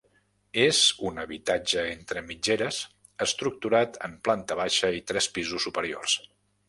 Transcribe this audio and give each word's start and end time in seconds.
És 0.61 0.77
un 1.09 1.21
habitatge 1.23 1.83
entre 1.89 2.23
mitgeres 2.29 2.79
estructurat 3.29 4.01
en 4.09 4.17
planta 4.29 4.59
baixa 4.65 4.91
i 5.01 5.05
tres 5.13 5.29
pisos 5.37 5.69
superiors. 5.69 6.17